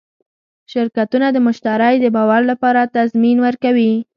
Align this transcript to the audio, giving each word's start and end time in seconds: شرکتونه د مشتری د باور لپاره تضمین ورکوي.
شرکتونه 0.71 1.27
د 1.31 1.37
مشتری 1.47 1.95
د 2.01 2.05
باور 2.15 2.41
لپاره 2.51 2.89
تضمین 2.97 3.37
ورکوي. 3.45 3.93